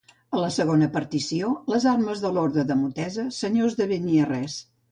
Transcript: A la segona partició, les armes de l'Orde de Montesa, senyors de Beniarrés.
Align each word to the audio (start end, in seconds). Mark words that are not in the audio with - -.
A 0.35 0.39
la 0.43 0.47
segona 0.53 0.87
partició, 0.95 1.51
les 1.75 1.85
armes 1.93 2.25
de 2.25 2.33
l'Orde 2.39 2.65
de 2.73 2.79
Montesa, 2.81 3.29
senyors 3.43 3.79
de 3.83 3.91
Beniarrés. 3.95 4.61